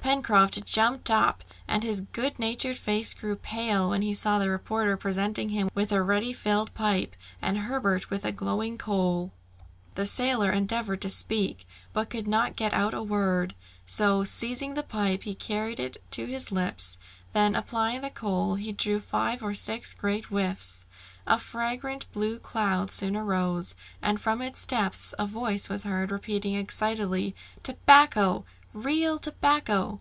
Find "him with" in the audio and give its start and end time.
5.50-5.92